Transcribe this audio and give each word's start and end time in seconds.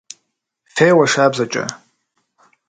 Феуэ 0.75 1.05
шабзэкӏэ! 1.13 1.65